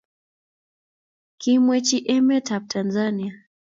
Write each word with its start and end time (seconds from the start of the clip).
kimwechi 1.39 2.05
ametab 2.17 2.67
Tanzania 2.67 3.33